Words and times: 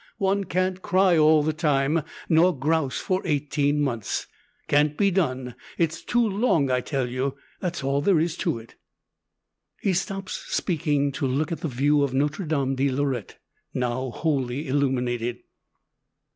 One 0.17 0.45
can't 0.45 0.81
cry 0.81 1.15
all 1.15 1.43
the 1.43 1.53
time, 1.53 2.01
nor 2.27 2.57
grouse 2.57 2.97
for 2.97 3.21
eighteen 3.23 3.83
months. 3.83 4.25
Can't 4.67 4.97
be 4.97 5.11
done. 5.11 5.53
It's 5.77 6.03
too 6.03 6.27
long, 6.27 6.71
I 6.71 6.81
tell 6.81 7.07
you. 7.07 7.37
That's 7.59 7.83
all 7.83 8.01
there 8.01 8.19
is 8.19 8.35
to 8.37 8.57
it." 8.57 8.73
He 9.79 9.93
stops 9.93 10.33
speaking 10.47 11.11
to 11.11 11.27
look 11.27 11.51
at 11.51 11.59
the 11.61 11.67
view 11.67 12.01
of 12.01 12.15
Notre 12.15 12.47
Dame 12.47 12.73
de 12.73 12.89
Lorette, 12.89 13.37
now 13.75 14.09
wholly 14.09 14.67
illuminated. 14.67 15.37